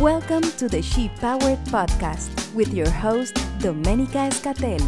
[0.00, 4.80] Welcome to the She Powered Podcast with your host, Domenica Escatel.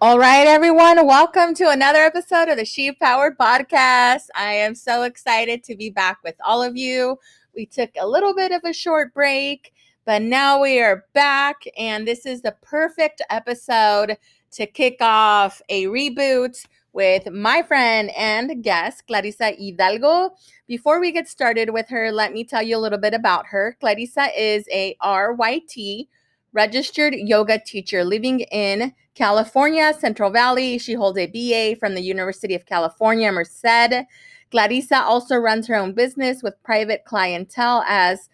[0.00, 4.28] All right, everyone, welcome to another episode of the She Powered Podcast.
[4.34, 7.18] I am so excited to be back with all of you.
[7.54, 9.74] We took a little bit of a short break,
[10.06, 14.16] but now we are back, and this is the perfect episode
[14.52, 16.64] to kick off a reboot
[16.96, 20.30] with my friend and guest, Clarissa Hidalgo.
[20.66, 23.76] Before we get started with her, let me tell you a little bit about her.
[23.78, 26.08] Clarissa is a RYT
[26.54, 30.78] registered yoga teacher living in California, Central Valley.
[30.78, 34.06] She holds a BA from the University of California, Merced.
[34.50, 38.30] Clarissa also runs her own business with private clientele as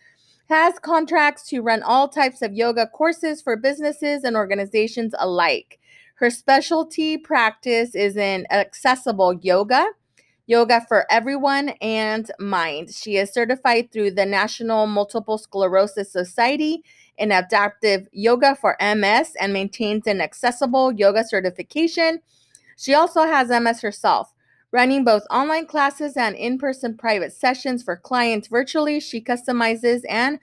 [0.49, 5.81] has contracts to run all types of yoga courses for businesses and organizations alike.
[6.23, 9.85] Her specialty practice is in accessible yoga,
[10.47, 12.95] yoga for everyone and mind.
[12.95, 16.85] She is certified through the National Multiple Sclerosis Society
[17.19, 22.21] in adaptive yoga for MS and maintains an accessible yoga certification.
[22.77, 24.33] She also has MS herself.
[24.71, 30.39] Running both online classes and in person private sessions for clients virtually, she customizes and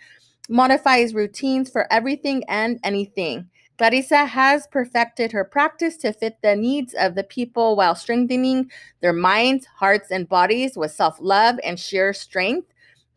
[0.50, 3.50] modifies routines for everything and anything.
[3.80, 9.14] Clarissa has perfected her practice to fit the needs of the people while strengthening their
[9.14, 12.68] minds, hearts, and bodies with self love and sheer strength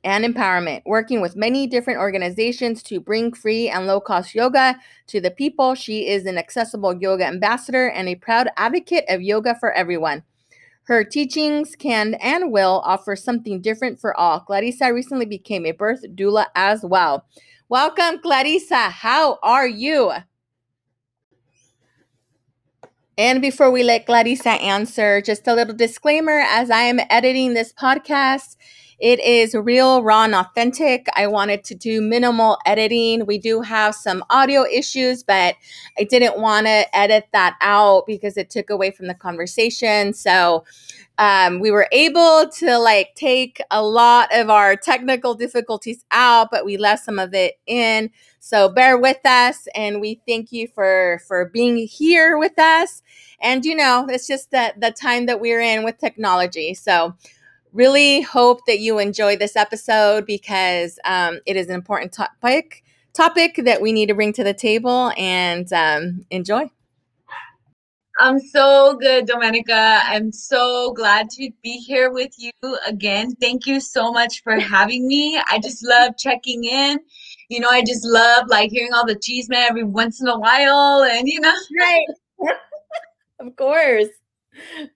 [0.05, 5.21] and empowerment, working with many different organizations to bring free and low cost yoga to
[5.21, 5.75] the people.
[5.75, 10.23] She is an accessible yoga ambassador and a proud advocate of yoga for everyone.
[10.85, 14.39] Her teachings can and will offer something different for all.
[14.39, 17.27] Clarissa recently became a birth doula as well.
[17.69, 18.91] Welcome, Clarissa.
[18.91, 20.13] How are you?
[23.19, 27.73] And before we let Clarissa answer, just a little disclaimer as I am editing this
[27.73, 28.57] podcast,
[29.03, 31.09] it is real, raw, and authentic.
[31.17, 33.27] I wanted to do minimal editing.
[33.27, 35.57] We do have some audio issues, but
[35.99, 40.13] I didn't want to edit that out because it took away from the conversation.
[40.13, 40.65] So
[41.19, 46.65] um, we were able to like take a lot of our technical difficulties out, but
[46.65, 48.09] we left some of it in.
[48.39, 53.03] So bear with us, and we thank you for for being here with us.
[53.41, 56.75] And you know, it's just that the time that we're in with technology.
[56.75, 57.17] So
[57.73, 62.85] really hope that you enjoy this episode because um, it is an important topic
[63.15, 66.71] topic that we need to bring to the table and um, enjoy.
[68.19, 70.01] I'm so good, Domenica.
[70.05, 72.53] I'm so glad to be here with you
[72.87, 73.35] again.
[73.41, 75.41] Thank you so much for having me.
[75.49, 77.01] I just love checking in.
[77.49, 81.03] You know, I just love like hearing all the chisme every once in a while,
[81.03, 82.07] and you know, right?
[83.41, 84.09] of course.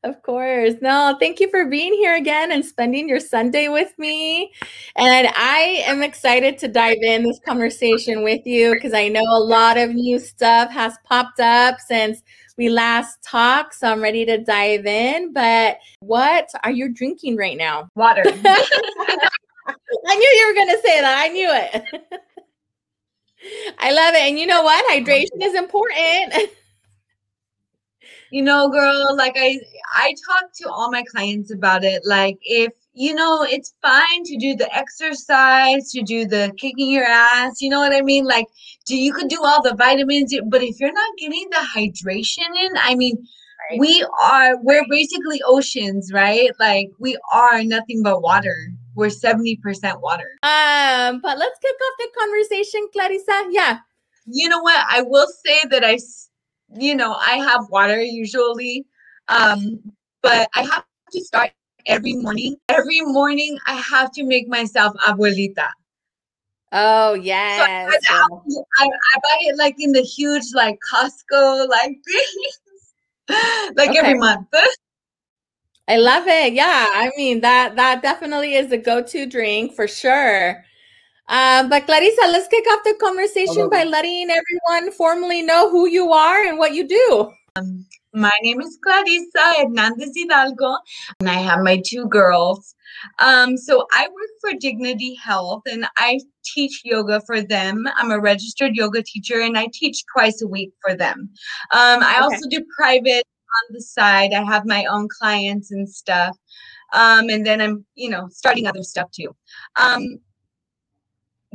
[0.03, 0.75] Of course.
[0.81, 4.53] No, thank you for being here again and spending your Sunday with me.
[4.97, 9.41] And I am excited to dive in this conversation with you because I know a
[9.41, 12.23] lot of new stuff has popped up since
[12.57, 13.75] we last talked.
[13.75, 15.33] So I'm ready to dive in.
[15.33, 17.89] But what are you drinking right now?
[17.95, 18.23] Water.
[18.27, 21.19] I knew you were going to say that.
[21.19, 22.13] I knew it.
[23.79, 24.23] I love it.
[24.23, 24.85] And you know what?
[24.91, 26.51] Hydration is important.
[28.37, 29.59] you know girl like i
[29.95, 34.37] i talk to all my clients about it like if you know it's fine to
[34.37, 38.27] do the exercise to do the kicking your ass you know what i mean?
[38.27, 38.47] Like
[38.85, 42.73] do you could do all the vitamins but if you're not getting the hydration in
[42.77, 43.17] i mean
[43.71, 43.81] right.
[43.81, 46.51] we are we're basically oceans right?
[46.61, 48.57] Like we are nothing but water.
[48.95, 50.31] We're 70% water.
[50.43, 53.39] Um but let's kick off the conversation clarissa.
[53.51, 53.79] Yeah.
[54.27, 54.85] You know what?
[54.91, 55.97] I will say that i
[56.75, 58.87] you know, I have water usually,
[59.29, 59.81] um,
[60.23, 61.53] but I have to start
[61.87, 62.57] every morning.
[62.69, 65.69] Every morning, I have to make myself abuelita.
[66.73, 67.95] Oh yes.
[68.07, 68.27] So I,
[68.79, 71.97] I, I, buy it like in the huge like Costco like
[73.77, 73.99] like okay.
[73.99, 74.49] every month.
[75.89, 76.53] I love it.
[76.55, 80.65] Yeah, I mean that that definitely is a go-to drink for sure.
[81.29, 83.71] Um, but Clarissa, let's kick off the conversation Hello.
[83.71, 87.33] by letting everyone formally know who you are and what you do.
[87.57, 90.77] Um, my name is Clarissa Hernandez Hidalgo,
[91.21, 92.75] and I have my two girls.
[93.19, 97.85] Um, so I work for Dignity Health, and I teach yoga for them.
[97.97, 101.31] I'm a registered yoga teacher, and I teach twice a week for them.
[101.73, 102.23] Um, I okay.
[102.25, 104.33] also do private on the side.
[104.33, 106.37] I have my own clients and stuff.
[106.93, 109.35] Um, and then I'm, you know, starting other stuff too.
[109.79, 110.21] Um,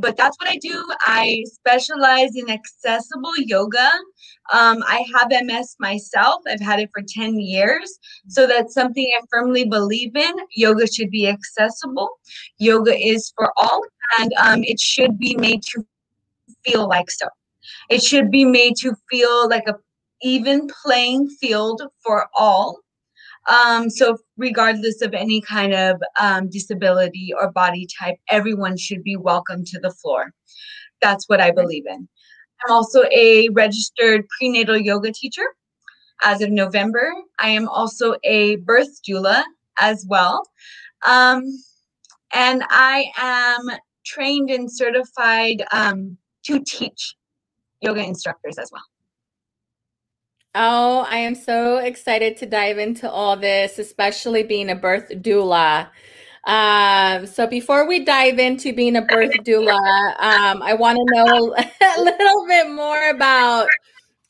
[0.02, 0.84] but that's what I do.
[1.02, 3.90] I specialize in accessible yoga.
[4.52, 6.42] Um, I have MS myself.
[6.48, 8.00] I've had it for 10 years.
[8.28, 10.34] So that's something I firmly believe in.
[10.56, 12.10] Yoga should be accessible.
[12.58, 13.82] Yoga is for all,
[14.20, 15.86] and um, it should be made to
[16.66, 17.28] feel like so.
[17.90, 19.76] It should be made to feel like a
[20.24, 22.80] even playing field for all.
[23.48, 29.16] Um, so regardless of any kind of um, disability or body type, everyone should be
[29.16, 30.32] welcome to the floor.
[31.02, 32.08] That's what I believe in.
[32.64, 35.46] I'm also a registered prenatal yoga teacher
[36.24, 37.12] as of November.
[37.40, 39.44] I am also a birth doula
[39.80, 40.44] as well.
[41.06, 41.44] Um,
[42.34, 47.16] and I am trained and certified um, to teach
[47.82, 48.84] yoga instructors as well.
[50.54, 55.90] Oh, I am so excited to dive into all this, especially being a birth doula.
[56.44, 59.78] Um, so before we dive into being a birth doula,
[60.20, 61.56] um, I want to know
[61.98, 63.70] a little bit more about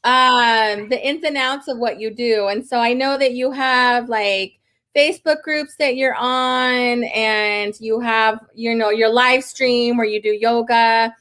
[0.03, 2.47] um, the ins and outs of what you do.
[2.47, 4.59] And so I know that you have like
[4.95, 10.21] Facebook groups that you're on, and you have you know your live stream where you
[10.21, 11.15] do yoga.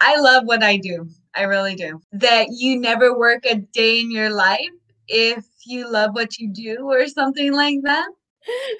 [0.00, 1.08] I love what I do.
[1.34, 2.00] I really do.
[2.12, 4.70] That you never work a day in your life
[5.08, 8.08] if you love what you do or something like that.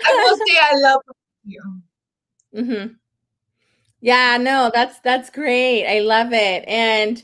[0.06, 1.00] I will say I love
[1.44, 1.62] you.
[2.54, 2.94] Mm-hmm.
[4.00, 5.86] Yeah, no, that's that's great.
[5.86, 6.64] I love it.
[6.68, 7.22] And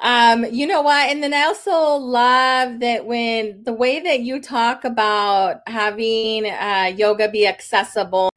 [0.00, 1.08] um, you know what?
[1.10, 6.92] And then I also love that when the way that you talk about having uh,
[6.96, 8.30] yoga be accessible.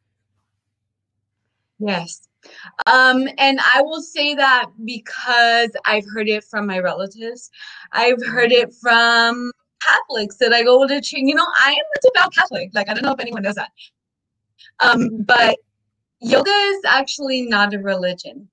[1.79, 2.27] Yes.
[2.87, 7.49] Um, and I will say that because I've heard it from my relatives,
[7.91, 9.51] I've heard it from
[9.81, 11.13] Catholics that I go to church.
[11.13, 12.69] You know, I am a devout Catholic.
[12.73, 13.71] Like, I don't know if anyone knows that.
[14.79, 15.57] Um, but
[16.19, 18.49] yoga is actually not a religion.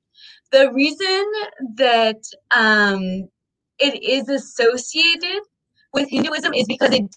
[0.52, 1.32] The reason
[1.76, 3.28] that um,
[3.78, 5.40] it is associated
[5.92, 7.14] with Hinduism is because it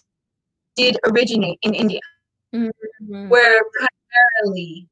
[0.76, 2.00] did originate in India,
[2.54, 3.28] mm-hmm.
[3.28, 4.88] where primarily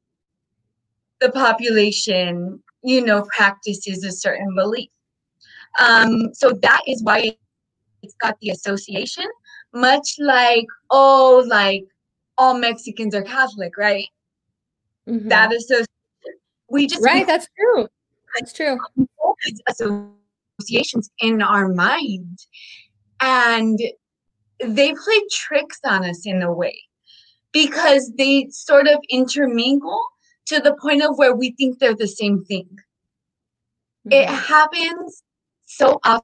[1.23, 4.89] the population, you know, practices a certain belief.
[5.79, 7.35] Um, so that is why
[8.03, 9.25] it's got the association,
[9.73, 11.85] much like, oh, like
[12.37, 14.07] all Mexicans are Catholic, right?
[15.07, 15.29] Mm-hmm.
[15.29, 15.87] That association.
[16.69, 17.25] We just right.
[17.25, 17.87] That's true.
[18.35, 18.77] That's true.
[20.59, 22.39] Associations in our mind,
[23.21, 23.79] and
[24.59, 26.77] they play tricks on us in a way
[27.53, 30.01] because they sort of intermingle
[30.47, 32.67] to the point of where we think they're the same thing.
[34.07, 34.11] Mm-hmm.
[34.11, 35.23] It happens
[35.65, 36.23] so often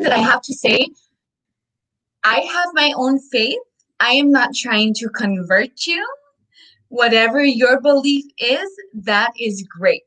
[0.00, 0.88] that I have to say,
[2.24, 3.60] I have my own faith.
[4.00, 6.06] I am not trying to convert you.
[6.88, 10.02] Whatever your belief is, that is great.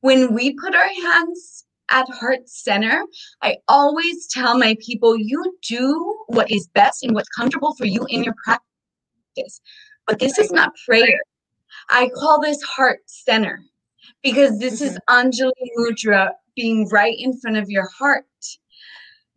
[0.00, 3.04] When we put our hands at heart center,
[3.42, 8.06] I always tell my people, you do what is best and what's comfortable for you
[8.08, 9.60] in your practice.
[10.06, 11.20] But this is not prayer.
[11.90, 13.62] I call this heart center
[14.22, 14.96] because this mm-hmm.
[14.96, 18.24] is Anjali Mudra being right in front of your heart.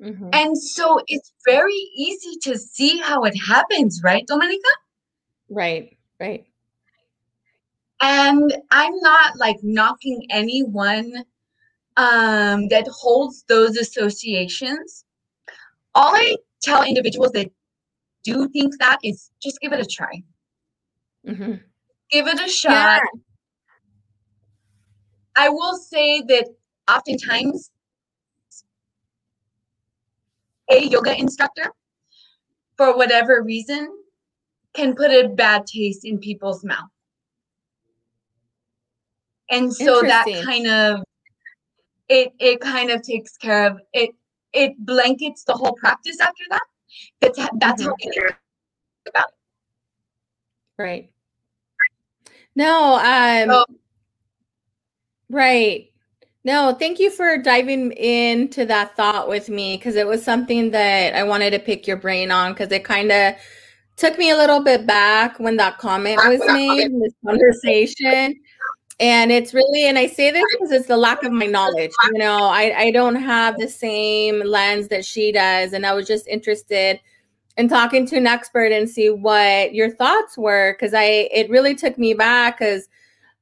[0.02, 0.30] Mm-hmm.
[0.34, 4.58] And so it's very easy to see how it happens, right, Domenica?
[5.50, 6.46] Right, right.
[8.02, 11.24] And I'm not like knocking anyone
[11.98, 15.06] um, that holds those associations.
[15.94, 17.52] All I tell individuals that
[18.24, 20.24] do think that is just give it a try.
[21.28, 21.54] Mm-hmm
[22.12, 22.72] give it a shot.
[22.74, 23.00] Yeah.
[25.36, 26.48] I will say that
[26.90, 27.72] oftentimes
[30.70, 31.72] a yoga instructor,
[32.78, 33.90] for whatever reason,
[34.74, 36.90] can put a bad taste in people's mouth.
[39.50, 41.04] And so that kind of
[42.08, 44.12] it it kind of takes care of it
[44.54, 46.64] it blankets the whole practice after that.
[47.20, 47.90] That's that's mm-hmm.
[47.90, 48.40] how we hear
[49.08, 50.82] about it.
[50.82, 51.12] Right.
[52.56, 53.66] No, um, oh.
[55.30, 55.88] right.
[56.44, 61.14] No, thank you for diving into that thought with me because it was something that
[61.14, 63.36] I wanted to pick your brain on because it kind of
[63.96, 68.40] took me a little bit back when that comment was made in this conversation.
[69.00, 71.92] And it's really, and I say this because it's the lack of my knowledge.
[72.12, 75.74] You know, I, I don't have the same lens that she does.
[75.74, 77.00] And I was just interested
[77.58, 81.76] and talking to an expert and see what your thoughts were because I it really
[81.76, 82.88] took me back because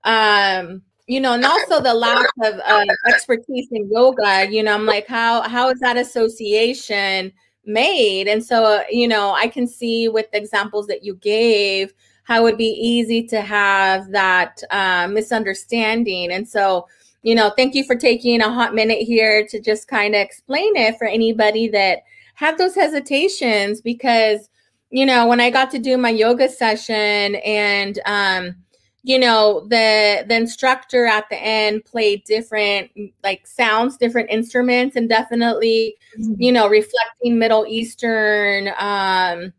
[0.03, 4.85] um you know and also the lack of uh, expertise in yoga you know I'm
[4.85, 7.31] like how how is that association
[7.65, 11.93] made and so you know I can see with the examples that you gave
[12.29, 16.31] how it would be easy to have that uh, misunderstanding.
[16.31, 16.87] And so,
[17.23, 20.75] you know, thank you for taking a hot minute here to just kind of explain
[20.75, 22.03] it for anybody that
[22.39, 24.49] have those hesitations because,
[24.91, 28.55] you know, when I got to do my yoga session and, um,
[29.03, 32.91] you know the the instructor at the end played different
[33.23, 36.33] like sounds different instruments and definitely mm-hmm.
[36.37, 39.53] you know reflecting middle eastern um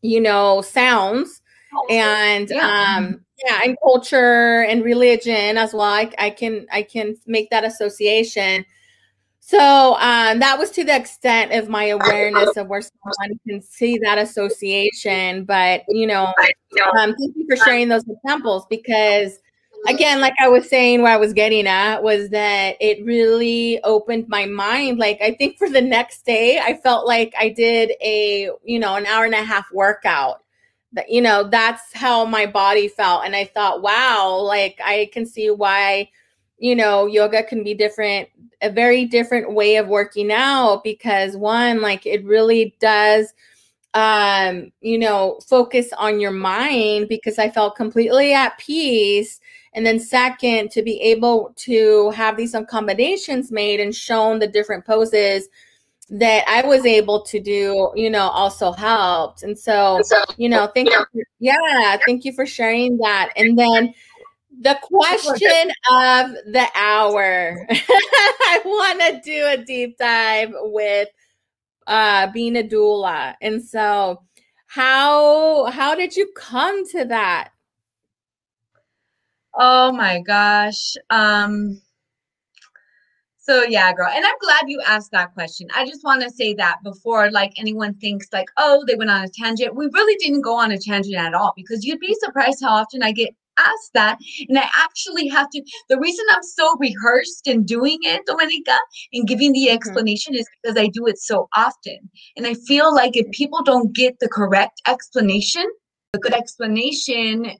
[0.00, 1.42] you know sounds
[1.90, 2.96] and yeah.
[2.96, 7.64] um yeah and culture and religion as well I, I can i can make that
[7.64, 8.64] association
[9.48, 13.96] so um, that was to the extent of my awareness of where someone can see
[13.98, 15.44] that association.
[15.44, 16.34] But you know,
[16.98, 19.38] um, thank you for sharing those examples because,
[19.86, 24.26] again, like I was saying, what I was getting at was that it really opened
[24.26, 24.98] my mind.
[24.98, 28.96] Like I think for the next day, I felt like I did a you know
[28.96, 30.42] an hour and a half workout.
[30.94, 35.24] That you know that's how my body felt, and I thought, wow, like I can
[35.24, 36.10] see why
[36.58, 38.28] you know yoga can be different
[38.62, 43.34] a very different way of working out because one like it really does
[43.94, 49.40] um you know focus on your mind because i felt completely at peace.
[49.72, 54.86] And then second to be able to have these accommodations made and shown the different
[54.86, 55.48] poses
[56.08, 59.42] that i was able to do you know also helped.
[59.42, 60.00] And so
[60.36, 63.32] you know thank you for, yeah thank you for sharing that.
[63.36, 63.94] And then
[64.60, 67.66] the question of the hour.
[67.70, 71.08] I want to do a deep dive with
[71.86, 73.34] uh, being a doula.
[73.40, 74.22] And so
[74.66, 77.50] how how did you come to that?
[79.54, 80.96] Oh my gosh.
[81.10, 81.80] Um
[83.38, 84.10] so yeah, girl.
[84.12, 85.68] And I'm glad you asked that question.
[85.74, 89.22] I just want to say that before like anyone thinks like, "Oh, they went on
[89.22, 92.58] a tangent." We really didn't go on a tangent at all because you'd be surprised
[92.62, 94.18] how often I get ask that.
[94.48, 98.76] And I actually have to, the reason I'm so rehearsed in doing it, Domenica,
[99.12, 99.76] and giving the mm-hmm.
[99.76, 100.40] explanation mm-hmm.
[100.40, 101.98] is because I do it so often.
[102.36, 105.64] And I feel like if people don't get the correct explanation,
[106.14, 107.52] a good explanation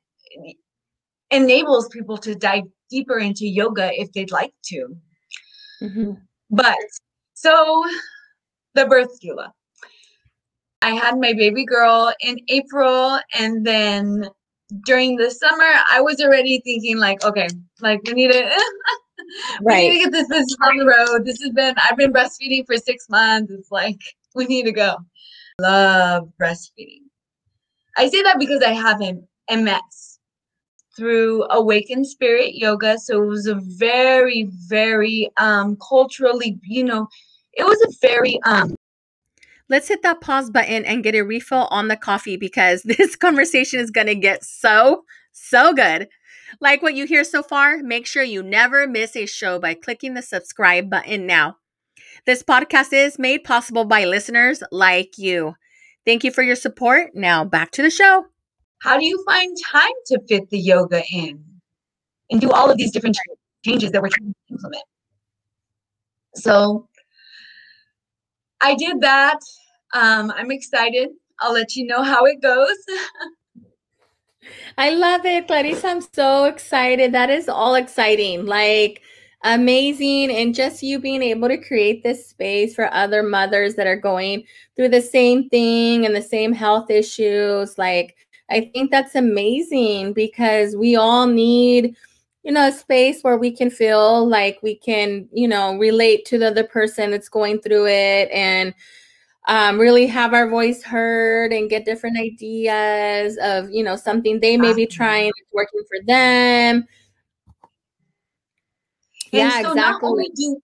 [1.31, 4.97] enables people to dive deeper into yoga if they'd like to.
[5.83, 6.13] Mm-hmm.
[6.51, 6.77] But
[7.35, 7.85] so
[8.75, 9.51] the birth doula.
[10.83, 14.29] I had my baby girl in April, and then
[14.85, 17.49] during the summer, I was already thinking like, okay,
[17.81, 18.39] like we need to,
[19.61, 19.79] we right.
[19.79, 21.25] need to get this business on the road.
[21.25, 23.53] This has been, I've been breastfeeding for six months.
[23.53, 24.01] It's like
[24.35, 24.97] we need to go.
[25.61, 27.03] Love breastfeeding.
[27.97, 30.19] I say that because I have an MS
[30.97, 32.99] through Awaken Spirit Yoga.
[32.99, 37.09] So it was a very, very um culturally, you know,
[37.53, 38.75] it was a very um
[39.69, 43.81] let's hit that pause button and get a refill on the coffee because this conversation
[43.81, 46.09] is going to get so, so good.
[46.61, 50.15] Like what you hear so far, make sure you never miss a show by clicking
[50.15, 51.57] the subscribe button now.
[52.25, 55.55] This podcast is made possible by listeners like you.
[56.05, 57.11] Thank you for your support.
[57.15, 58.27] Now back to the show.
[58.81, 61.43] How do you find time to fit the yoga in
[62.31, 63.17] and do all of these different
[63.65, 64.85] changes that we're trying to implement?
[66.35, 66.89] So
[68.61, 69.39] I did that.
[69.95, 71.11] Um, I'm excited.
[71.41, 72.77] I'll let you know how it goes.
[74.79, 75.89] I love it, Clarissa.
[75.89, 77.13] I'm so excited.
[77.13, 78.47] That is all exciting.
[78.47, 79.03] Like,
[79.43, 80.31] amazing.
[80.31, 84.45] And just you being able to create this space for other mothers that are going
[84.75, 87.79] through the same thing and the same health issues.
[87.79, 88.17] Like,
[88.51, 91.97] I think that's amazing because we all need
[92.47, 96.39] you know, a space where we can feel like we can, you know, relate to
[96.39, 98.73] the other person that's going through it and
[99.49, 104.57] um, really have our voice heard and get different ideas of, you know, something they
[104.57, 106.87] may be trying that's working for them.
[109.33, 109.81] And yeah, so exactly.
[109.81, 110.61] Not only, do,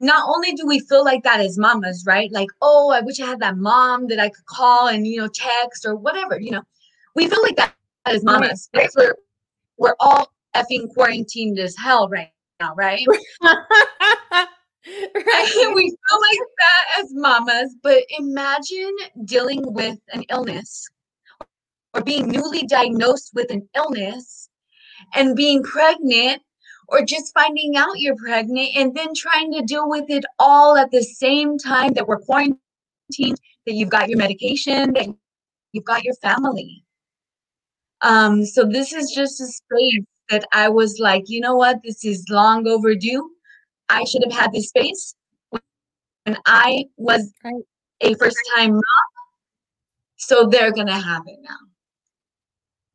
[0.00, 2.30] not only do we feel like that as mamas, right?
[2.30, 5.28] Like, oh, I wish I had that mom that I could call and, you know,
[5.28, 6.62] text or whatever, you know,
[7.16, 7.74] we feel like that
[8.04, 8.68] as mamas.
[8.94, 9.14] We're,
[9.78, 12.30] we're all effing quarantined as hell right
[12.60, 13.04] now, right?
[13.42, 14.46] right.
[15.74, 18.94] we feel like that as mamas, but imagine
[19.24, 20.88] dealing with an illness
[21.94, 24.48] or being newly diagnosed with an illness
[25.14, 26.42] and being pregnant
[26.88, 30.90] or just finding out you're pregnant and then trying to deal with it all at
[30.90, 32.58] the same time that we're quarantined,
[33.18, 35.08] that you've got your medication, that
[35.72, 36.84] you've got your family.
[38.02, 42.04] Um, so this is just a space that I was like, you know what, this
[42.04, 43.30] is long overdue.
[43.90, 45.14] I should have had this space
[45.50, 47.32] when I was
[48.00, 48.82] a first time mom.
[50.16, 51.56] So they're going to have it now.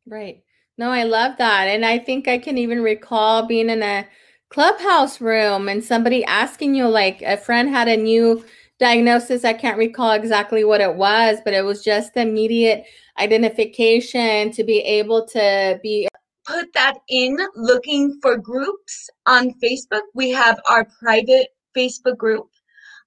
[0.08, 0.42] Right.
[0.80, 1.66] No, I love that.
[1.66, 4.08] And I think I can even recall being in a
[4.50, 8.44] clubhouse room and somebody asking you, like, a friend had a new
[8.80, 9.44] diagnosis.
[9.46, 12.86] I can't recall exactly what it was, but it was just immediate
[13.20, 16.08] identification to be able to be.
[16.48, 20.02] Put that in looking for groups on Facebook.
[20.14, 22.50] We have our private Facebook group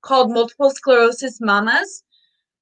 [0.02, 2.04] called Multiple Sclerosis Mamas.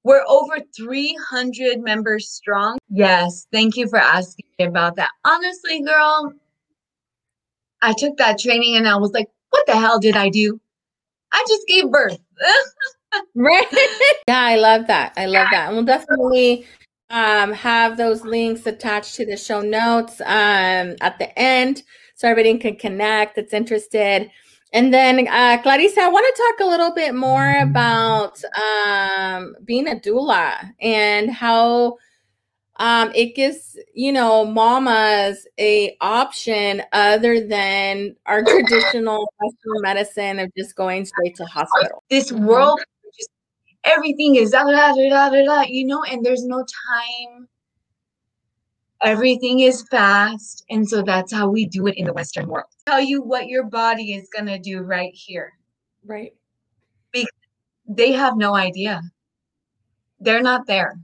[0.05, 2.79] We're over 300 members strong.
[2.89, 5.11] Yes, thank you for asking me about that.
[5.25, 6.33] Honestly, girl,
[7.83, 10.61] I took that training and I was like, what the hell did I do?
[11.33, 12.19] I just gave birth.
[13.35, 13.67] right.
[14.29, 15.13] yeah, I love that.
[15.17, 15.69] I love that.
[15.69, 16.67] And we'll definitely
[17.11, 21.83] um, have those links attached to the show notes um, at the end
[22.15, 24.31] so everybody can connect that's interested.
[24.73, 29.89] And then, uh, Clarissa, I want to talk a little bit more about um, being
[29.89, 31.97] a doula and how
[32.79, 40.53] um, it gives you know mamas a option other than our traditional Western medicine of
[40.57, 42.03] just going straight to hospital.
[42.09, 42.81] This world,
[43.89, 47.49] everything is da da da da da you know, and there's no time.
[49.03, 52.67] Everything is fast, and so that's how we do it in the Western world.
[52.87, 55.53] Tell you what your body is gonna do right here.
[56.05, 56.33] Right.
[57.13, 57.29] Because
[57.87, 59.01] they have no idea.
[60.21, 60.99] They're not there.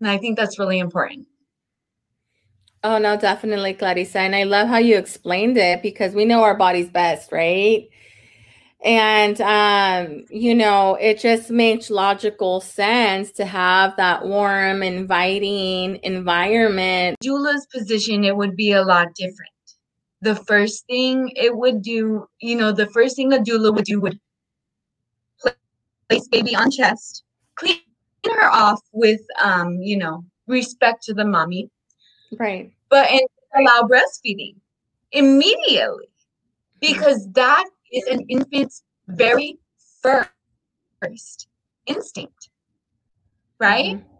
[0.00, 1.26] And I think that's really important.
[2.84, 4.20] Oh, no, definitely, Clarissa.
[4.20, 7.88] And I love how you explained it because we know our body's best, right?
[8.84, 17.16] And, um, you know, it just makes logical sense to have that warm, inviting environment.
[17.22, 19.50] Doula's position, it would be a lot different.
[20.20, 24.00] The first thing it would do, you know, the first thing a doula would do
[24.00, 24.18] would
[26.08, 27.24] place baby on chest,
[27.56, 27.80] clean
[28.26, 31.68] her off with, um, you know, respect to the mommy.
[32.38, 32.72] Right.
[32.90, 33.22] But and
[33.56, 34.54] allow breastfeeding
[35.12, 36.08] immediately
[36.80, 39.58] because that is an infant's very
[40.02, 41.48] first
[41.86, 42.50] instinct,
[43.58, 43.96] right?
[43.96, 44.14] Mm-hmm.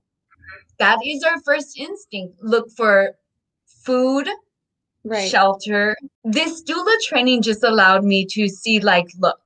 [0.79, 2.39] That is our first instinct.
[2.41, 3.17] Look for
[3.85, 4.29] food,
[5.05, 5.29] right.
[5.29, 5.97] shelter.
[6.25, 9.41] This doula training just allowed me to see, like, look,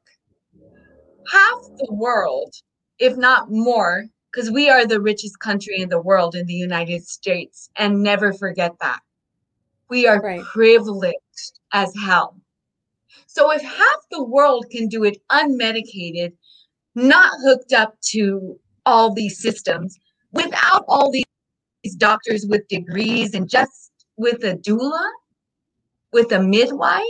[1.30, 2.54] half the world,
[2.98, 7.06] if not more, because we are the richest country in the world in the United
[7.06, 9.00] States, and never forget that.
[9.88, 10.42] We are right.
[10.42, 12.36] privileged as hell.
[13.26, 16.32] So if half the world can do it unmedicated,
[16.94, 19.98] not hooked up to all these systems,
[20.32, 21.24] without all these
[21.96, 25.10] doctors with degrees and just with a doula,
[26.12, 27.02] with a midwife,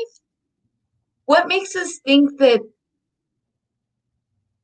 [1.26, 2.60] what makes us think that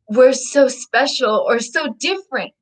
[0.08, 2.52] we're so special or so different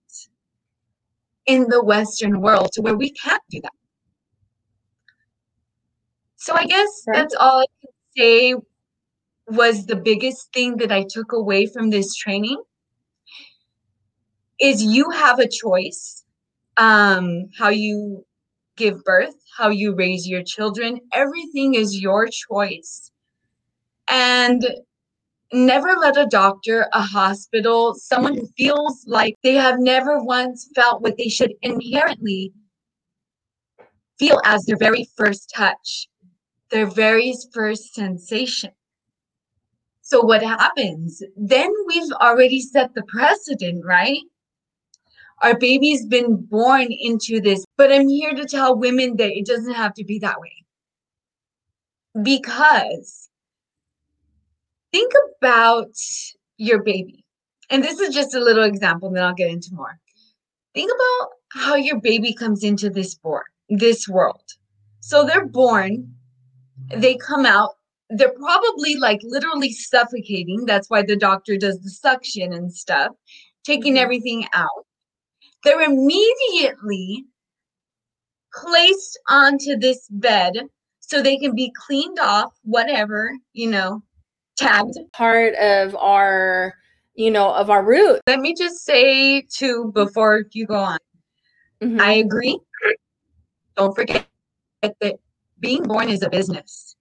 [1.47, 3.73] in the Western world to where we can't do that?
[6.37, 8.55] So I guess that's all I can say
[9.49, 12.63] was the biggest thing that I took away from this training
[14.61, 16.25] is you have a choice
[16.77, 18.25] um, how you
[18.77, 21.01] give birth, how you raise your children.
[21.13, 23.11] Everything is your choice.
[24.09, 24.67] And
[25.53, 31.03] never let a doctor, a hospital, someone who feels like they have never once felt
[31.03, 32.53] what they should inherently
[34.19, 36.09] feel as their very first touch,
[36.71, 38.71] their very first sensation.
[40.03, 41.23] So what happens?
[41.37, 44.23] Then we've already set the precedent, right?
[45.43, 49.75] Our baby's been born into this, but I'm here to tell women that it doesn't
[49.75, 50.65] have to be that way.
[52.23, 53.29] Because
[54.93, 55.95] think about
[56.57, 57.25] your baby.
[57.69, 59.99] And this is just a little example, and then I'll get into more.
[60.75, 64.45] Think about how your baby comes into this board, this world.
[65.01, 66.15] So they're born,
[66.95, 67.71] they come out,
[68.11, 70.65] they're probably like literally suffocating.
[70.67, 73.13] That's why the doctor does the suction and stuff,
[73.65, 74.03] taking mm-hmm.
[74.03, 74.87] everything out.
[75.65, 77.25] They're immediately
[78.55, 80.55] placed onto this bed
[81.01, 84.03] so they can be cleaned off, whatever, you know,
[84.57, 84.99] tagged.
[85.13, 86.75] Part of our,
[87.15, 88.21] you know, of our root.
[88.27, 90.99] Let me just say too before you go on.
[91.83, 92.01] Mm-hmm.
[92.01, 92.59] I agree.
[93.77, 94.27] Don't forget
[94.83, 95.19] that
[95.67, 96.97] being born is a business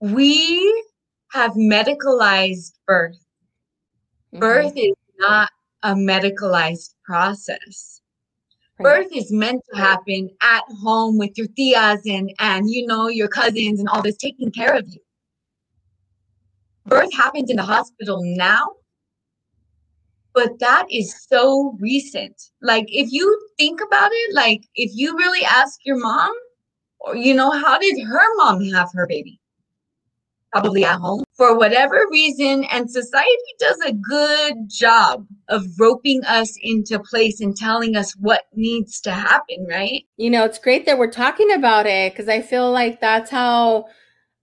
[0.00, 0.84] we
[1.32, 3.18] have medicalized birth.
[4.32, 4.40] Mm-hmm.
[4.40, 5.50] Birth is not
[5.82, 8.00] a medicalized process.
[8.78, 8.84] Right.
[8.84, 13.28] Birth is meant to happen at home with your tias and, and you know your
[13.28, 15.00] cousins and all this taking care of you.
[16.84, 18.72] Birth happens in the hospital now,
[20.34, 22.40] but that is so recent.
[22.60, 26.32] Like if you think about it, like if you really ask your mom,
[27.14, 29.40] you know, how did her mom have her baby?
[30.52, 33.28] Probably at home for whatever reason, and society
[33.58, 39.12] does a good job of roping us into place and telling us what needs to
[39.12, 40.04] happen, right?
[40.16, 43.86] You know, it's great that we're talking about it because I feel like that's how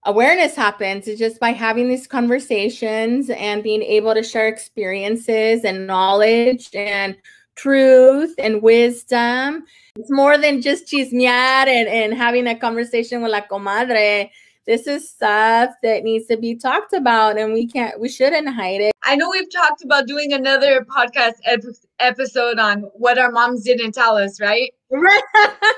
[0.04, 5.86] awareness happens is just by having these conversations and being able to share experiences and
[5.86, 7.16] knowledge and
[7.54, 9.64] truth and wisdom.
[9.96, 14.30] It's more than just chismear and, and having a conversation with la comadre.
[14.66, 18.80] This is stuff that needs to be talked about and we can't, we shouldn't hide
[18.80, 18.92] it.
[19.02, 21.60] I know we've talked about doing another podcast ep-
[22.00, 24.72] episode on what our moms didn't tell us, right?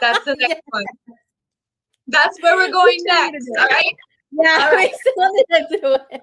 [0.00, 0.84] That's the next one.
[2.06, 3.48] That's where we're going next.
[3.58, 3.96] All right.
[4.30, 4.92] Yeah, All right.
[4.92, 6.22] we still need to do it.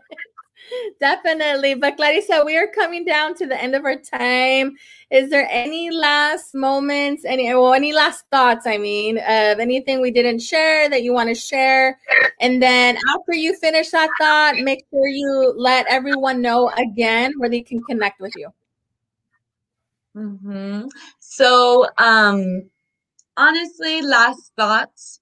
[1.03, 1.73] Definitely.
[1.73, 4.77] But Clarissa, we are coming down to the end of our time.
[5.11, 10.11] Is there any last moments, any well, any last thoughts, I mean, of anything we
[10.11, 11.99] didn't share that you want to share?
[12.39, 17.49] And then after you finish that thought, make sure you let everyone know again where
[17.49, 18.53] they can connect with you.
[20.15, 20.87] Mm-hmm.
[21.19, 22.69] So, um,
[23.35, 25.19] honestly, last thoughts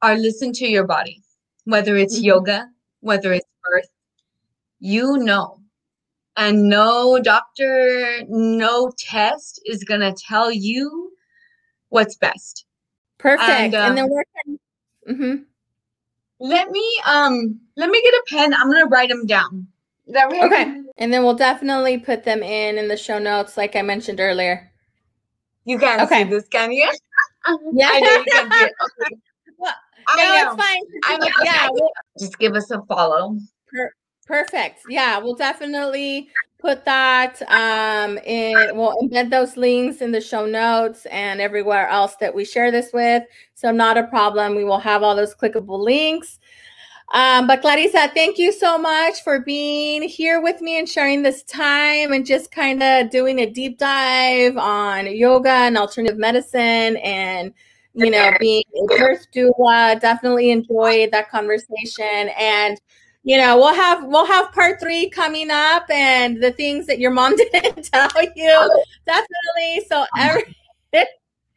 [0.00, 1.22] are listen to your body,
[1.64, 2.24] whether it's Mhm.
[2.24, 3.90] yoga, whether it's birth,
[4.84, 5.60] you know.
[6.36, 11.12] And no doctor, no test is going to tell you
[11.88, 12.66] what's best.
[13.18, 13.48] Perfect.
[13.48, 14.58] And, And, then um, where can
[15.08, 15.44] mhm.
[16.40, 18.52] Let me um let me get a pen.
[18.52, 19.68] I'm going to write them down.
[20.08, 20.82] That Okay.
[20.98, 24.70] And then we'll definitely put them in in the show notes, like I mentioned earlier.
[25.64, 26.24] You can't Okay.
[26.24, 26.90] see this, can you?
[27.72, 27.90] Yeah.
[27.92, 28.72] I know you can see it.
[28.84, 29.16] Okay.
[29.56, 29.74] Well,
[30.08, 30.82] I no, it's fine.
[31.04, 31.28] I know.
[31.44, 31.68] Yeah,
[32.18, 33.36] Just give us a follow.
[34.26, 34.80] Perfect.
[34.88, 41.04] Yeah, we'll definitely put that um in we'll embed those links in the show notes
[41.10, 43.22] and everywhere else that we share this with.
[43.54, 44.54] So not a problem.
[44.54, 46.38] We will have all those clickable links.
[47.12, 51.42] Um, but Clarissa, thank you so much for being here with me and sharing this
[51.42, 57.52] time and just kind of doing a deep dive on yoga and alternative medicine and
[57.92, 60.00] you know being a birth doula.
[60.00, 62.80] Definitely enjoyed that conversation and
[63.24, 67.10] you know we'll have we'll have part three coming up and the things that your
[67.10, 68.84] mom didn't tell you.
[69.06, 69.86] Definitely.
[69.88, 70.54] So every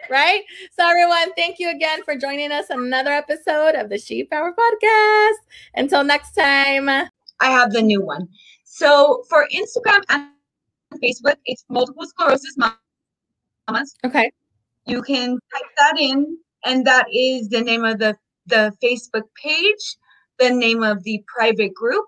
[0.10, 0.44] right?
[0.72, 4.54] So everyone thank you again for joining us on another episode of the she power
[4.54, 5.38] podcast.
[5.76, 6.90] Until next time.
[6.90, 8.28] I have the new one.
[8.64, 10.30] So for Instagram and
[11.04, 13.96] Facebook, it's multiple sclerosis mamas.
[14.06, 14.32] okay.
[14.86, 19.98] You can type that in, and that is the name of the the Facebook page,
[20.40, 22.06] the name of the private group.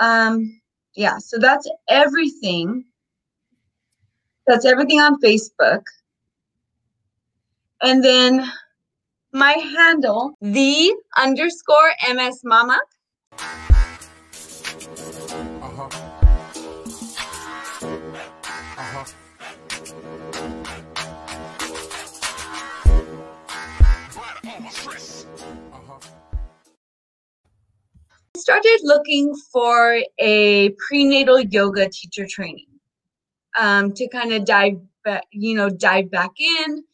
[0.00, 0.60] Um,
[0.94, 2.84] yeah, so that's everything.
[4.46, 5.82] That's everything on Facebook.
[7.82, 8.50] And then
[9.32, 12.80] my handle, the underscore MS Mama.
[28.38, 32.66] Started looking for a prenatal yoga teacher training
[33.58, 36.84] um, to kind of dive back, you know, dive back in,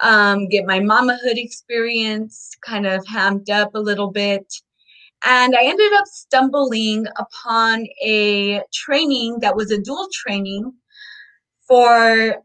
[0.00, 4.52] um, get my mamahood experience kind of hamped up a little bit.
[5.24, 10.72] And I ended up stumbling upon a training that was a dual training
[11.68, 12.36] for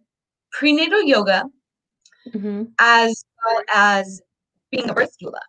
[0.52, 1.44] prenatal yoga
[2.34, 4.22] hmm as well as
[4.72, 5.40] being a birth doula.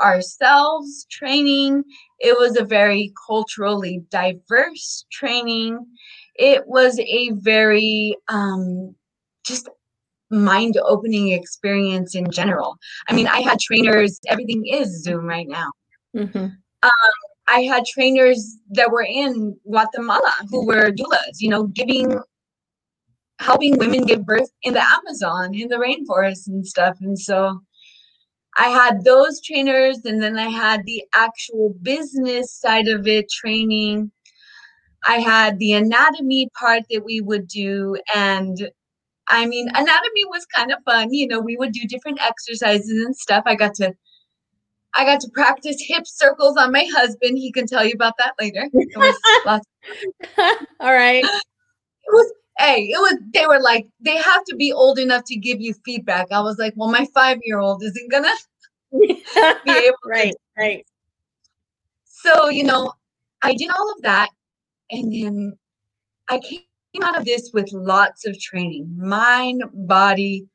[0.00, 1.84] Ourselves training,
[2.18, 5.84] it was a very culturally diverse training.
[6.34, 8.94] It was a very um,
[9.44, 9.68] just
[10.30, 12.76] mind opening experience in general.
[13.08, 15.70] I mean, I had trainers, everything is Zoom right now.
[16.14, 16.46] hmm
[17.50, 22.20] I had trainers that were in Guatemala who were doulas, you know, giving,
[23.40, 26.98] helping women give birth in the Amazon, in the rainforest and stuff.
[27.00, 27.60] And so
[28.58, 34.10] I had those trainers, and then I had the actual business side of it training.
[35.06, 37.96] I had the anatomy part that we would do.
[38.14, 38.70] And
[39.28, 41.12] I mean, anatomy was kind of fun.
[41.12, 43.44] You know, we would do different exercises and stuff.
[43.46, 43.94] I got to
[44.94, 47.38] I got to practice hip circles on my husband.
[47.38, 48.68] He can tell you about that later.
[48.72, 49.66] It was lots.
[50.80, 51.30] all right
[52.04, 55.36] It was hey, it was they were like, they have to be old enough to
[55.36, 56.26] give you feedback.
[56.32, 58.32] I was like, well, my five year old isn't gonna
[58.92, 59.22] be
[59.66, 60.86] able to right right
[62.04, 62.92] So, you know,
[63.42, 64.30] I did all of that.
[64.90, 65.58] And then
[66.30, 66.62] I came
[66.98, 70.46] came out of this with lots of training mind, body,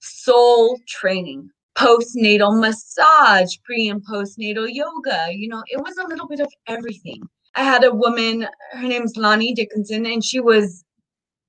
[0.00, 5.28] soul training, postnatal massage, pre and postnatal yoga.
[5.30, 7.22] You know, it was a little bit of everything.
[7.54, 10.84] I had a woman, her name's Lonnie Dickinson, and she was,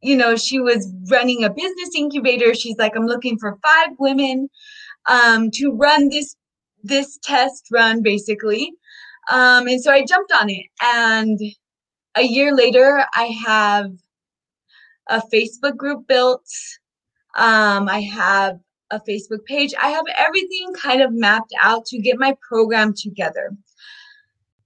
[0.01, 2.53] you know, she was running a business incubator.
[2.53, 4.49] She's like, I'm looking for five women
[5.07, 6.35] um, to run this
[6.83, 8.71] this test run, basically.
[9.29, 10.65] Um, and so I jumped on it.
[10.81, 11.39] And
[12.15, 13.91] a year later, I have
[15.09, 16.45] a Facebook group built.
[17.35, 18.59] Um, I have
[18.91, 19.73] a Facebook page.
[19.81, 23.55] I have everything kind of mapped out to get my program together.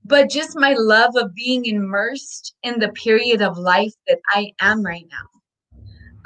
[0.06, 4.84] But just my love of being immersed in the period of life that I am
[4.84, 5.33] right now.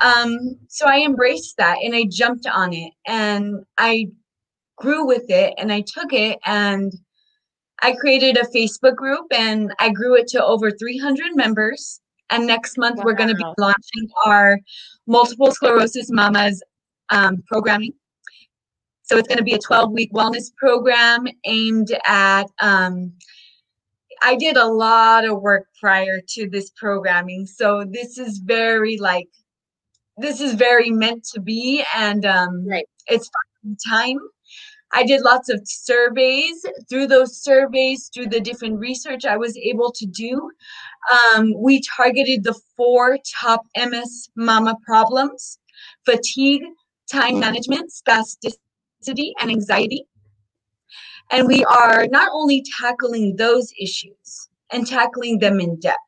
[0.02, 4.08] Um, so I embraced that and I jumped on it and I
[4.78, 6.94] grew with it and I took it and
[7.82, 12.02] I created a Facebook group and I grew it to over 300 members.
[12.30, 13.06] And next month, wow.
[13.06, 14.60] we're going to be launching our
[15.06, 16.62] multiple sclerosis mamas
[17.10, 17.94] um, programming.
[19.04, 22.46] So it's going to be a 12 week wellness program aimed at.
[22.60, 23.14] Um,
[24.22, 27.46] I did a lot of work prior to this programming.
[27.46, 29.30] So this is very like,
[30.18, 31.84] this is very meant to be.
[31.96, 32.88] And um, right.
[33.08, 33.30] it's
[33.88, 34.20] time
[34.94, 36.66] I did lots of surveys.
[36.90, 40.50] Through those surveys, through the different research I was able to do,
[41.36, 45.60] um, we targeted the four top MS mama problems
[46.06, 46.64] fatigue,
[47.12, 50.06] time management, spasticity, and anxiety.
[51.30, 56.00] And we are not only tackling those issues and tackling them in depth,